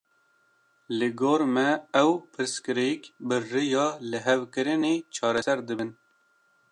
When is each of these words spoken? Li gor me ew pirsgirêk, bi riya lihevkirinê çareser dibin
Li 0.99 1.09
gor 1.21 1.41
me 1.55 1.65
ew 2.01 2.11
pirsgirêk, 2.33 3.01
bi 3.27 3.37
riya 3.51 3.87
lihevkirinê 4.09 4.93
çareser 5.15 5.59
dibin 5.67 5.91